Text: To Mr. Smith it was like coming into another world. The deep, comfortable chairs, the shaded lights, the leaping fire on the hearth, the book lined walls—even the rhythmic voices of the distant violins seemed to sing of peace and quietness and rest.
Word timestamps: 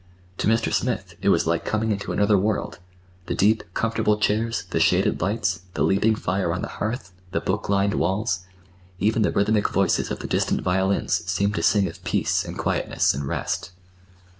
To 0.39 0.47
Mr. 0.47 0.73
Smith 0.73 1.13
it 1.21 1.29
was 1.29 1.45
like 1.45 1.63
coming 1.63 1.91
into 1.91 2.11
another 2.11 2.35
world. 2.35 2.79
The 3.27 3.35
deep, 3.35 3.61
comfortable 3.75 4.17
chairs, 4.17 4.63
the 4.71 4.79
shaded 4.79 5.21
lights, 5.21 5.59
the 5.75 5.83
leaping 5.83 6.15
fire 6.15 6.51
on 6.51 6.63
the 6.63 6.67
hearth, 6.81 7.11
the 7.33 7.39
book 7.39 7.69
lined 7.69 7.93
walls—even 7.93 9.21
the 9.21 9.31
rhythmic 9.31 9.69
voices 9.69 10.09
of 10.09 10.17
the 10.17 10.27
distant 10.27 10.61
violins 10.61 11.23
seemed 11.29 11.53
to 11.53 11.61
sing 11.61 11.87
of 11.87 12.03
peace 12.03 12.43
and 12.43 12.57
quietness 12.57 13.13
and 13.13 13.27
rest. 13.27 13.73